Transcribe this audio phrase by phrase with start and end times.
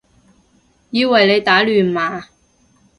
[0.89, 2.25] 以為你打亂碼